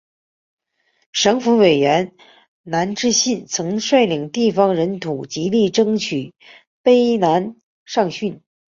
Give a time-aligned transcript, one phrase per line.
[1.11, 2.15] 省府委员
[2.63, 6.33] 南志信曾率领地方人士极力争取
[6.83, 8.41] 卑南上圳。